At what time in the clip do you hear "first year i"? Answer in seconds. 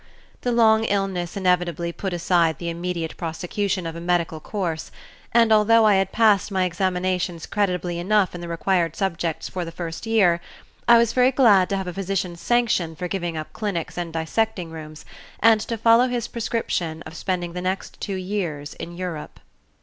9.71-10.97